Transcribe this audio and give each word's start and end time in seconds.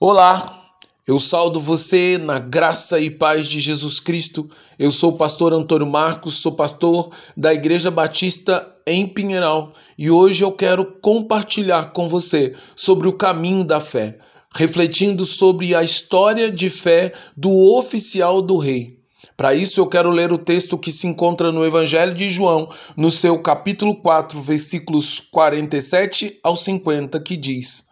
Olá, 0.00 0.72
eu 1.06 1.20
saldo 1.20 1.60
você 1.60 2.18
na 2.18 2.40
graça 2.40 2.98
e 2.98 3.08
paz 3.08 3.48
de 3.48 3.60
Jesus 3.60 4.00
Cristo. 4.00 4.50
Eu 4.76 4.90
sou 4.90 5.12
o 5.12 5.16
pastor 5.16 5.52
Antônio 5.52 5.86
Marcos, 5.86 6.34
sou 6.34 6.50
pastor 6.50 7.10
da 7.36 7.54
Igreja 7.54 7.92
Batista 7.92 8.74
em 8.84 9.06
Pinheiral 9.06 9.72
e 9.96 10.10
hoje 10.10 10.42
eu 10.42 10.50
quero 10.50 10.84
compartilhar 11.00 11.92
com 11.92 12.08
você 12.08 12.56
sobre 12.74 13.06
o 13.06 13.12
caminho 13.12 13.62
da 13.62 13.80
fé, 13.80 14.18
refletindo 14.52 15.24
sobre 15.24 15.76
a 15.76 15.82
história 15.84 16.50
de 16.50 16.68
fé 16.68 17.12
do 17.36 17.52
oficial 17.76 18.42
do 18.42 18.58
rei. 18.58 18.98
Para 19.36 19.54
isso, 19.54 19.80
eu 19.80 19.86
quero 19.86 20.10
ler 20.10 20.32
o 20.32 20.38
texto 20.38 20.76
que 20.76 20.90
se 20.90 21.06
encontra 21.06 21.52
no 21.52 21.64
Evangelho 21.64 22.14
de 22.14 22.28
João, 22.30 22.68
no 22.96 23.12
seu 23.12 23.38
capítulo 23.38 23.94
4, 23.94 24.42
versículos 24.42 25.20
47 25.20 26.40
ao 26.42 26.56
50, 26.56 27.20
que 27.20 27.36
diz. 27.36 27.84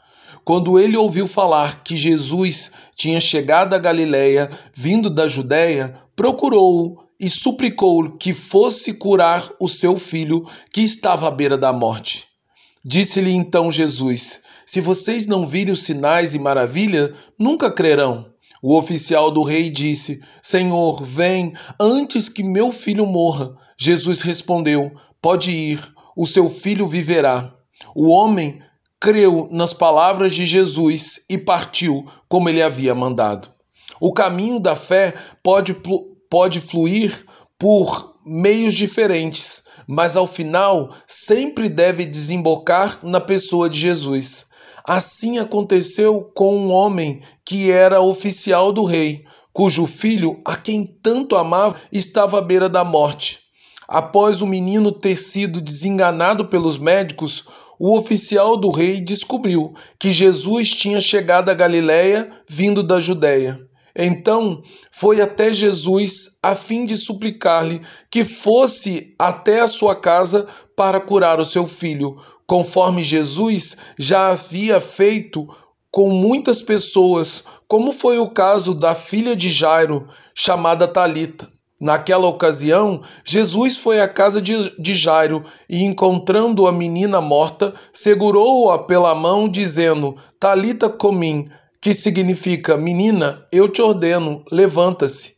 Quando 0.45 0.79
ele 0.79 0.97
ouviu 0.97 1.29
falar 1.29 1.85
que 1.85 1.97
Jesus 1.97 2.73
tinha 2.97 3.21
chegado 3.21 3.75
a 3.75 3.79
Galiléia, 3.79 4.51
vindo 4.75 5.09
da 5.09 5.29
Judéia, 5.29 5.95
procurou-o 6.17 6.99
e 7.19 7.31
suplicou 7.31 8.11
que 8.17 8.35
fosse 8.35 8.95
curar 8.95 9.49
o 9.61 9.69
seu 9.69 9.97
filho, 9.97 10.45
que 10.73 10.81
estava 10.81 11.29
à 11.29 11.31
beira 11.31 11.57
da 11.57 11.73
morte. 11.73 12.27
Disse-lhe 12.85 13.31
então 13.31 13.71
Jesus: 13.71 14.43
Se 14.67 14.81
vocês 14.81 15.29
não 15.29 15.47
virem 15.47 15.73
os 15.73 15.85
sinais 15.85 16.35
e 16.35 16.39
maravilha, 16.41 17.13
nunca 17.39 17.71
crerão. 17.71 18.27
O 18.61 18.77
oficial 18.77 19.31
do 19.31 19.45
rei 19.45 19.71
disse: 19.71 20.21
Senhor, 20.43 21.05
vem 21.05 21.53
antes 21.81 22.29
que 22.29 22.43
meu 22.43 22.73
filho 22.73 23.07
morra. 23.07 23.55
Jesus 23.79 24.23
respondeu: 24.23 24.93
Pode 25.21 25.53
ir, 25.53 25.81
o 26.17 26.27
seu 26.27 26.51
filho 26.51 26.89
viverá. 26.89 27.55
O 27.95 28.09
homem 28.09 28.61
creu 29.03 29.49
nas 29.51 29.73
palavras 29.73 30.33
de 30.33 30.47
Jesus 30.47 31.23
e 31.29 31.37
partiu 31.37 32.07
como 32.29 32.49
ele 32.49 32.63
havia 32.63 32.95
mandado. 32.95 33.49
O 34.01 34.13
caminho 34.13 34.61
da 34.61 34.77
fé 34.77 35.13
pode, 35.43 35.77
pode 36.31 36.61
fluir 36.61 37.27
por 37.59 38.15
meios 38.25 38.75
diferentes, 38.75 39.65
mas 39.89 40.17
ao 40.17 40.29
final 40.29 40.95
sempre 41.05 41.69
deve 41.69 42.07
desembocar 42.07 43.01
na 43.03 43.21
pessoa 43.21 43.69
de 43.69 43.77
Jesus. 43.77 44.47
Assim 44.87 45.39
aconteceu 45.39 46.31
com 46.33 46.57
um 46.57 46.71
homem 46.71 47.21
que 47.45 47.73
era 47.73 48.01
oficial 48.01 48.73
do 48.73 48.85
rei, 48.85 49.25
cujo 49.53 49.85
filho, 49.85 50.41
a 50.45 50.55
quem 50.55 50.87
tanto 50.87 51.35
amava, 51.35 51.75
estava 51.91 52.39
à 52.39 52.41
beira 52.41 52.69
da 52.69 52.85
morte. 52.85 53.41
Após 53.89 54.41
o 54.41 54.47
menino 54.47 54.93
ter 54.93 55.17
sido 55.17 55.61
desenganado 55.61 56.47
pelos 56.47 56.79
médicos, 56.79 57.45
o 57.85 57.99
oficial 57.99 58.57
do 58.57 58.71
rei 58.71 59.01
descobriu 59.01 59.75
que 59.99 60.13
Jesus 60.13 60.71
tinha 60.71 61.01
chegado 61.01 61.49
a 61.49 61.55
Galiléia 61.55 62.31
vindo 62.49 62.81
da 62.81 63.01
Judéia. 63.01 63.59
Então 63.97 64.63
foi 64.93 65.21
até 65.21 65.53
Jesus 65.53 66.39
a 66.41 66.55
fim 66.55 66.85
de 66.85 66.97
suplicar-lhe 66.97 67.81
que 68.09 68.25
fosse 68.25 69.17
até 69.19 69.63
a 69.63 69.67
sua 69.67 69.97
casa 69.97 70.47
para 70.77 71.01
curar 71.01 71.41
o 71.41 71.45
seu 71.45 71.67
filho, 71.67 72.23
conforme 72.47 73.03
Jesus 73.03 73.77
já 73.99 74.29
havia 74.29 74.81
feito 74.81 75.49
com 75.91 76.09
muitas 76.09 76.63
pessoas, 76.63 77.43
como 77.67 77.93
foi 77.93 78.17
o 78.17 78.31
caso 78.31 78.75
da 78.75 78.95
filha 78.95 79.35
de 79.35 79.51
Jairo, 79.51 80.07
chamada 80.33 80.87
Talita. 80.87 81.51
Naquela 81.83 82.29
ocasião, 82.29 83.03
Jesus 83.25 83.77
foi 83.77 84.01
à 84.01 84.07
casa 84.07 84.41
de, 84.41 84.73
de 84.81 84.95
Jairo 84.95 85.43
e, 85.69 85.83
encontrando 85.83 86.69
a 86.69 86.71
menina 86.71 87.21
morta, 87.21 87.75
segurou-a 87.93 88.85
pela 88.85 89.17
mão, 89.17 89.49
dizendo: 89.49 90.17
Talita 90.39 90.89
comim, 90.89 91.49
que 91.81 91.93
significa: 91.93 92.77
Menina, 92.77 93.45
eu 93.51 93.69
te 93.69 93.83
ordeno, 93.83 94.45
levanta-se. 94.53 95.33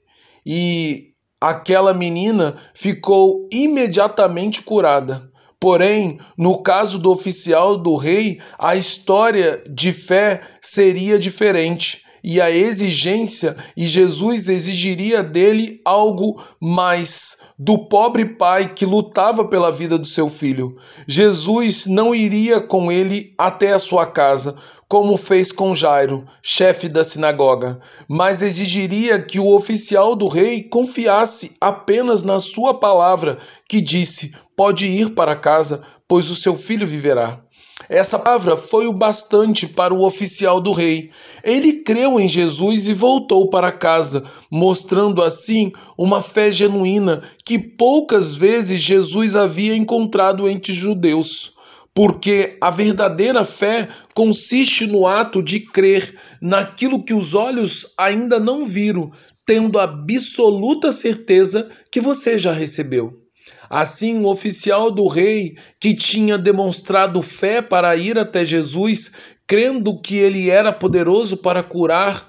E 0.44 1.14
aquela 1.40 1.94
menina 1.94 2.56
ficou 2.74 3.48
imediatamente 3.50 4.60
curada. 4.60 5.30
Porém, 5.58 6.18
no 6.36 6.62
caso 6.62 6.98
do 6.98 7.10
oficial 7.10 7.78
do 7.78 7.96
rei, 7.96 8.38
a 8.58 8.76
história 8.76 9.64
de 9.66 9.94
fé 9.94 10.42
seria 10.60 11.18
diferente 11.18 12.03
e 12.24 12.40
a 12.40 12.50
exigência, 12.50 13.54
e 13.76 13.86
Jesus 13.86 14.48
exigiria 14.48 15.22
dele 15.22 15.82
algo 15.84 16.42
mais 16.58 17.36
do 17.58 17.86
pobre 17.86 18.24
pai 18.24 18.72
que 18.72 18.86
lutava 18.86 19.44
pela 19.44 19.70
vida 19.70 19.98
do 19.98 20.06
seu 20.06 20.30
filho. 20.30 20.78
Jesus 21.06 21.84
não 21.84 22.14
iria 22.14 22.62
com 22.62 22.90
ele 22.90 23.34
até 23.36 23.74
a 23.74 23.78
sua 23.78 24.06
casa, 24.06 24.56
como 24.88 25.18
fez 25.18 25.52
com 25.52 25.74
Jairo, 25.74 26.24
chefe 26.42 26.88
da 26.88 27.04
sinagoga, 27.04 27.78
mas 28.08 28.40
exigiria 28.40 29.20
que 29.20 29.38
o 29.38 29.54
oficial 29.54 30.16
do 30.16 30.26
rei 30.26 30.62
confiasse 30.62 31.56
apenas 31.60 32.22
na 32.22 32.40
sua 32.40 32.72
palavra, 32.72 33.36
que 33.68 33.82
disse: 33.82 34.34
Pode 34.56 34.86
ir 34.86 35.10
para 35.10 35.36
casa, 35.36 35.82
pois 36.08 36.30
o 36.30 36.36
seu 36.36 36.56
filho 36.56 36.86
viverá. 36.86 37.43
Essa 37.88 38.18
palavra 38.18 38.56
foi 38.56 38.86
o 38.86 38.92
bastante 38.92 39.66
para 39.66 39.92
o 39.92 40.04
oficial 40.04 40.60
do 40.60 40.72
rei. 40.72 41.10
Ele 41.42 41.84
creu 41.84 42.18
em 42.18 42.28
Jesus 42.28 42.88
e 42.88 42.94
voltou 42.94 43.48
para 43.50 43.70
casa, 43.70 44.24
mostrando 44.50 45.22
assim 45.22 45.72
uma 45.96 46.22
fé 46.22 46.50
genuína 46.50 47.22
que 47.44 47.58
poucas 47.58 48.34
vezes 48.34 48.80
Jesus 48.80 49.36
havia 49.36 49.76
encontrado 49.76 50.48
entre 50.48 50.72
judeus. 50.72 51.52
Porque 51.94 52.56
a 52.60 52.70
verdadeira 52.70 53.44
fé 53.44 53.88
consiste 54.14 54.86
no 54.86 55.06
ato 55.06 55.42
de 55.42 55.60
crer 55.60 56.18
naquilo 56.40 57.04
que 57.04 57.14
os 57.14 57.34
olhos 57.34 57.92
ainda 57.96 58.40
não 58.40 58.66
viram, 58.66 59.12
tendo 59.46 59.78
absoluta 59.78 60.90
certeza 60.90 61.70
que 61.90 62.00
você 62.00 62.38
já 62.38 62.52
recebeu. 62.52 63.23
Assim, 63.68 64.20
o 64.20 64.26
oficial 64.26 64.90
do 64.90 65.06
rei, 65.06 65.56
que 65.80 65.94
tinha 65.94 66.36
demonstrado 66.36 67.22
fé 67.22 67.62
para 67.62 67.96
ir 67.96 68.18
até 68.18 68.44
Jesus, 68.44 69.10
crendo 69.46 70.00
que 70.00 70.16
ele 70.16 70.50
era 70.50 70.72
poderoso 70.72 71.36
para 71.36 71.62
curar 71.62 72.26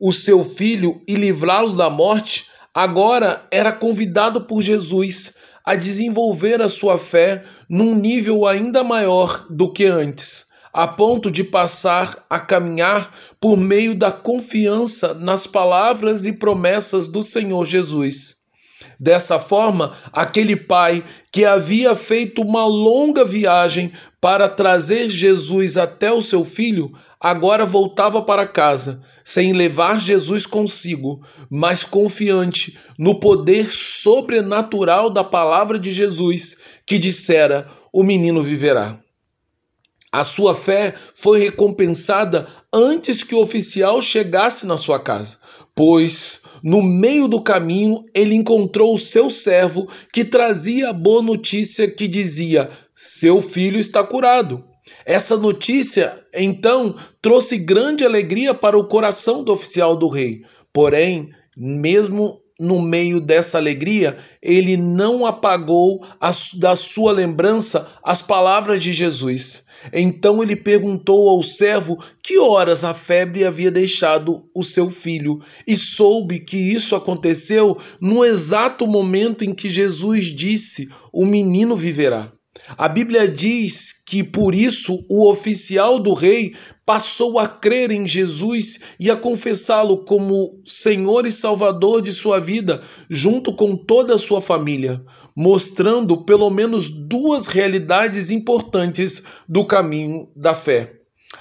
o 0.00 0.12
seu 0.12 0.44
filho 0.44 1.00
e 1.08 1.14
livrá-lo 1.14 1.74
da 1.74 1.88
morte, 1.88 2.46
agora 2.74 3.46
era 3.50 3.72
convidado 3.72 4.42
por 4.42 4.60
Jesus 4.60 5.34
a 5.64 5.74
desenvolver 5.74 6.62
a 6.62 6.68
sua 6.68 6.96
fé 6.96 7.44
num 7.68 7.94
nível 7.94 8.46
ainda 8.46 8.84
maior 8.84 9.46
do 9.50 9.72
que 9.72 9.84
antes, 9.84 10.46
a 10.72 10.86
ponto 10.86 11.28
de 11.30 11.42
passar 11.42 12.24
a 12.30 12.38
caminhar 12.38 13.12
por 13.40 13.56
meio 13.56 13.94
da 13.94 14.12
confiança 14.12 15.12
nas 15.14 15.46
palavras 15.46 16.24
e 16.24 16.32
promessas 16.32 17.08
do 17.08 17.22
Senhor 17.22 17.64
Jesus. 17.64 18.35
Dessa 18.98 19.38
forma, 19.38 19.96
aquele 20.12 20.56
pai 20.56 21.04
que 21.32 21.44
havia 21.44 21.94
feito 21.94 22.42
uma 22.42 22.66
longa 22.66 23.24
viagem 23.24 23.92
para 24.20 24.48
trazer 24.48 25.08
Jesus 25.08 25.76
até 25.76 26.12
o 26.12 26.20
seu 26.20 26.44
filho, 26.44 26.92
agora 27.20 27.64
voltava 27.64 28.22
para 28.22 28.46
casa, 28.46 29.02
sem 29.24 29.52
levar 29.52 30.00
Jesus 30.00 30.46
consigo, 30.46 31.22
mas 31.50 31.82
confiante 31.82 32.78
no 32.98 33.20
poder 33.20 33.70
sobrenatural 33.70 35.10
da 35.10 35.24
palavra 35.24 35.78
de 35.78 35.92
Jesus, 35.92 36.56
que 36.84 36.98
dissera: 36.98 37.66
O 37.92 38.02
menino 38.02 38.42
viverá. 38.42 38.98
A 40.16 40.24
sua 40.24 40.54
fé 40.54 40.94
foi 41.14 41.40
recompensada 41.40 42.46
antes 42.72 43.22
que 43.22 43.34
o 43.34 43.42
oficial 43.42 44.00
chegasse 44.00 44.66
na 44.66 44.78
sua 44.78 44.98
casa, 44.98 45.36
pois 45.74 46.40
no 46.62 46.82
meio 46.82 47.28
do 47.28 47.42
caminho 47.42 48.02
ele 48.14 48.34
encontrou 48.34 48.94
o 48.94 48.98
seu 48.98 49.28
servo 49.28 49.86
que 50.10 50.24
trazia 50.24 50.88
a 50.88 50.92
boa 50.94 51.20
notícia 51.20 51.86
que 51.86 52.08
dizia: 52.08 52.70
Seu 52.94 53.42
filho 53.42 53.78
está 53.78 54.02
curado. 54.02 54.64
Essa 55.04 55.36
notícia, 55.36 56.18
então, 56.32 56.94
trouxe 57.20 57.58
grande 57.58 58.02
alegria 58.02 58.54
para 58.54 58.78
o 58.78 58.88
coração 58.88 59.44
do 59.44 59.52
oficial 59.52 59.94
do 59.94 60.08
rei. 60.08 60.40
Porém, 60.72 61.28
mesmo 61.54 62.40
no 62.58 62.80
meio 62.80 63.20
dessa 63.20 63.58
alegria, 63.58 64.16
ele 64.42 64.76
não 64.76 65.26
apagou 65.26 66.02
da 66.54 66.74
sua 66.74 67.12
lembrança 67.12 67.86
as 68.02 68.22
palavras 68.22 68.82
de 68.82 68.92
Jesus. 68.92 69.64
Então 69.92 70.42
ele 70.42 70.56
perguntou 70.56 71.28
ao 71.28 71.42
servo 71.42 72.02
que 72.22 72.38
horas 72.38 72.82
a 72.82 72.94
febre 72.94 73.44
havia 73.44 73.70
deixado 73.70 74.44
o 74.54 74.62
seu 74.62 74.90
filho, 74.90 75.40
e 75.66 75.76
soube 75.76 76.40
que 76.40 76.56
isso 76.56 76.96
aconteceu 76.96 77.76
no 78.00 78.24
exato 78.24 78.86
momento 78.86 79.44
em 79.44 79.54
que 79.54 79.68
Jesus 79.68 80.26
disse: 80.26 80.88
O 81.12 81.26
menino 81.26 81.76
viverá. 81.76 82.32
A 82.76 82.88
Bíblia 82.88 83.28
diz 83.28 83.92
que 83.92 84.24
por 84.24 84.54
isso 84.54 85.04
o 85.08 85.30
oficial 85.30 86.00
do 86.00 86.12
rei 86.14 86.54
passou 86.84 87.38
a 87.38 87.46
crer 87.46 87.92
em 87.92 88.04
Jesus 88.04 88.80
e 88.98 89.08
a 89.10 89.16
confessá-lo 89.16 90.04
como 90.04 90.50
Senhor 90.66 91.26
e 91.26 91.32
Salvador 91.32 92.02
de 92.02 92.12
sua 92.12 92.40
vida, 92.40 92.82
junto 93.08 93.54
com 93.54 93.76
toda 93.76 94.16
a 94.16 94.18
sua 94.18 94.40
família, 94.40 95.00
mostrando 95.34 96.24
pelo 96.24 96.50
menos 96.50 96.88
duas 96.88 97.46
realidades 97.46 98.30
importantes 98.30 99.22
do 99.48 99.64
caminho 99.64 100.28
da 100.34 100.54
fé. 100.54 100.92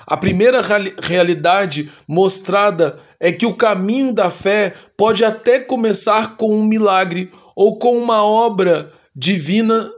A 0.06 0.18
primeira 0.18 0.62
realidade 1.02 1.90
mostrada 2.08 3.00
é 3.20 3.32
que 3.32 3.46
o 3.46 3.56
caminho 3.56 4.14
da 4.14 4.30
fé 4.30 4.74
pode 4.96 5.24
até 5.24 5.60
começar 5.60 6.38
com 6.38 6.56
um 6.56 6.64
milagre 6.64 7.32
ou 7.56 7.80
com 7.80 7.98
uma 7.98 8.24
obra 8.24 8.92
divina 9.16 9.90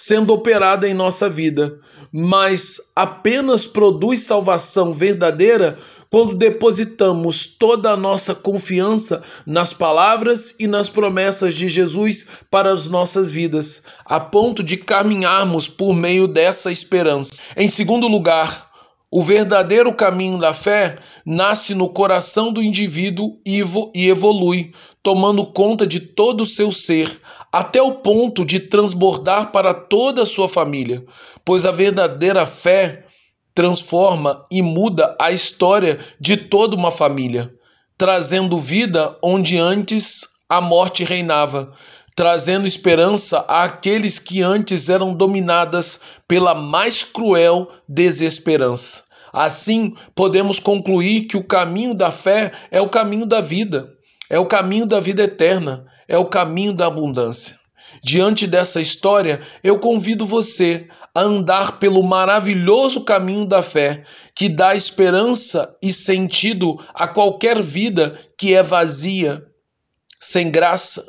sendo 0.00 0.32
operada 0.32 0.88
em 0.88 0.94
nossa 0.94 1.28
vida, 1.28 1.78
mas 2.10 2.80
apenas 2.96 3.66
produz 3.66 4.22
salvação 4.22 4.94
verdadeira 4.94 5.76
quando 6.08 6.34
depositamos 6.34 7.44
toda 7.44 7.90
a 7.90 7.96
nossa 7.98 8.34
confiança 8.34 9.22
nas 9.44 9.74
palavras 9.74 10.56
e 10.58 10.66
nas 10.66 10.88
promessas 10.88 11.54
de 11.54 11.68
Jesus 11.68 12.26
para 12.50 12.72
as 12.72 12.88
nossas 12.88 13.30
vidas, 13.30 13.82
a 14.06 14.18
ponto 14.18 14.62
de 14.62 14.78
caminharmos 14.78 15.68
por 15.68 15.94
meio 15.94 16.26
dessa 16.26 16.72
esperança. 16.72 17.30
Em 17.54 17.68
segundo 17.68 18.08
lugar, 18.08 18.69
o 19.10 19.22
verdadeiro 19.24 19.92
caminho 19.92 20.38
da 20.38 20.54
fé 20.54 20.98
nasce 21.26 21.74
no 21.74 21.88
coração 21.88 22.52
do 22.52 22.62
indivíduo 22.62 23.40
e 23.44 23.60
evolui, 24.08 24.72
tomando 25.02 25.44
conta 25.46 25.84
de 25.86 25.98
todo 25.98 26.42
o 26.42 26.46
seu 26.46 26.70
ser, 26.70 27.10
até 27.52 27.82
o 27.82 27.96
ponto 27.96 28.44
de 28.44 28.60
transbordar 28.60 29.50
para 29.50 29.74
toda 29.74 30.22
a 30.22 30.26
sua 30.26 30.48
família, 30.48 31.04
pois 31.44 31.64
a 31.64 31.72
verdadeira 31.72 32.46
fé 32.46 33.04
transforma 33.52 34.46
e 34.50 34.62
muda 34.62 35.16
a 35.20 35.32
história 35.32 35.98
de 36.20 36.36
toda 36.36 36.76
uma 36.76 36.92
família, 36.92 37.52
trazendo 37.98 38.56
vida 38.58 39.18
onde 39.22 39.58
antes 39.58 40.28
a 40.48 40.60
morte 40.60 41.02
reinava, 41.02 41.72
trazendo 42.14 42.66
esperança 42.66 43.40
àqueles 43.48 44.18
que 44.18 44.42
antes 44.42 44.88
eram 44.88 45.14
dominadas 45.14 46.00
pela 46.26 46.54
mais 46.54 47.04
cruel 47.04 47.68
desesperança. 47.88 49.04
Assim, 49.32 49.94
podemos 50.14 50.58
concluir 50.58 51.22
que 51.22 51.36
o 51.36 51.44
caminho 51.44 51.94
da 51.94 52.10
fé 52.10 52.52
é 52.70 52.80
o 52.80 52.88
caminho 52.88 53.24
da 53.24 53.40
vida, 53.40 53.92
é 54.28 54.38
o 54.38 54.46
caminho 54.46 54.86
da 54.86 55.00
vida 55.00 55.22
eterna, 55.22 55.86
é 56.08 56.18
o 56.18 56.26
caminho 56.26 56.72
da 56.72 56.86
abundância. 56.86 57.58
Diante 58.02 58.46
dessa 58.46 58.80
história, 58.80 59.40
eu 59.62 59.78
convido 59.78 60.24
você 60.26 60.88
a 61.14 61.20
andar 61.20 61.78
pelo 61.78 62.02
maravilhoso 62.02 63.04
caminho 63.04 63.44
da 63.44 63.62
fé, 63.62 64.04
que 64.34 64.48
dá 64.48 64.74
esperança 64.74 65.76
e 65.82 65.92
sentido 65.92 66.78
a 66.94 67.06
qualquer 67.06 67.62
vida 67.62 68.18
que 68.38 68.54
é 68.54 68.62
vazia, 68.62 69.42
sem 70.18 70.50
graça 70.50 71.04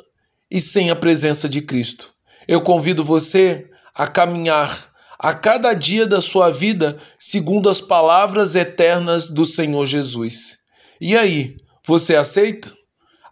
e 0.52 0.60
sem 0.60 0.90
a 0.90 0.94
presença 0.94 1.48
de 1.48 1.62
Cristo. 1.62 2.10
Eu 2.46 2.60
convido 2.60 3.02
você 3.02 3.70
a 3.94 4.06
caminhar 4.06 4.92
a 5.18 5.32
cada 5.32 5.72
dia 5.72 6.06
da 6.06 6.20
sua 6.20 6.50
vida 6.50 6.98
segundo 7.18 7.70
as 7.70 7.80
palavras 7.80 8.54
eternas 8.54 9.30
do 9.30 9.46
Senhor 9.46 9.86
Jesus. 9.86 10.58
E 11.00 11.16
aí, 11.16 11.56
você 11.86 12.16
aceita? 12.16 12.70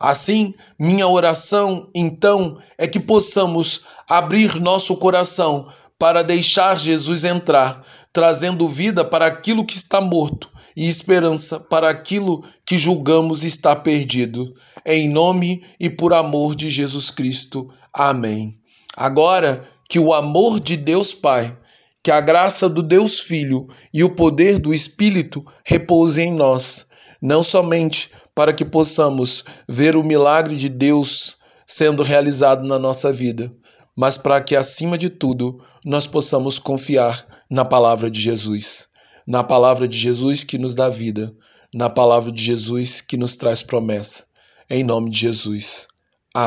Assim, 0.00 0.54
minha 0.78 1.06
oração, 1.06 1.90
então, 1.94 2.58
é 2.78 2.88
que 2.88 2.98
possamos 2.98 3.82
abrir 4.08 4.58
nosso 4.58 4.96
coração 4.96 5.68
para 6.00 6.22
deixar 6.24 6.78
Jesus 6.78 7.24
entrar, 7.24 7.82
trazendo 8.10 8.66
vida 8.66 9.04
para 9.04 9.26
aquilo 9.26 9.66
que 9.66 9.76
está 9.76 10.00
morto 10.00 10.48
e 10.74 10.88
esperança 10.88 11.60
para 11.60 11.90
aquilo 11.90 12.42
que 12.64 12.78
julgamos 12.78 13.44
está 13.44 13.76
perdido. 13.76 14.54
Em 14.86 15.10
nome 15.10 15.62
e 15.78 15.90
por 15.90 16.14
amor 16.14 16.54
de 16.56 16.70
Jesus 16.70 17.10
Cristo. 17.10 17.68
Amém. 17.92 18.58
Agora 18.96 19.68
que 19.90 19.98
o 19.98 20.14
amor 20.14 20.58
de 20.58 20.74
Deus 20.74 21.12
Pai, 21.12 21.54
que 22.02 22.10
a 22.10 22.18
graça 22.18 22.66
do 22.66 22.82
Deus 22.82 23.20
Filho 23.20 23.68
e 23.92 24.02
o 24.02 24.14
poder 24.14 24.58
do 24.58 24.72
Espírito 24.72 25.44
repousem 25.66 26.30
em 26.30 26.34
nós, 26.34 26.86
não 27.20 27.42
somente 27.42 28.08
para 28.34 28.54
que 28.54 28.64
possamos 28.64 29.44
ver 29.68 29.96
o 29.96 30.02
milagre 30.02 30.56
de 30.56 30.70
Deus 30.70 31.36
sendo 31.66 32.02
realizado 32.02 32.66
na 32.66 32.78
nossa 32.78 33.12
vida, 33.12 33.52
mas 33.96 34.16
para 34.16 34.40
que, 34.40 34.56
acima 34.56 34.96
de 34.96 35.10
tudo, 35.10 35.62
nós 35.84 36.06
possamos 36.06 36.58
confiar 36.58 37.26
na 37.50 37.64
palavra 37.64 38.10
de 38.10 38.20
Jesus, 38.20 38.88
na 39.26 39.42
palavra 39.42 39.86
de 39.86 39.98
Jesus 39.98 40.44
que 40.44 40.58
nos 40.58 40.74
dá 40.74 40.88
vida, 40.88 41.34
na 41.72 41.88
palavra 41.90 42.32
de 42.32 42.42
Jesus 42.42 43.00
que 43.00 43.16
nos 43.16 43.36
traz 43.36 43.62
promessa. 43.62 44.24
Em 44.68 44.84
nome 44.84 45.10
de 45.10 45.18
Jesus. 45.18 45.89